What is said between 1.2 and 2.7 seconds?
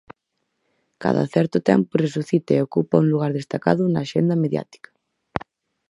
certo tempo resucita e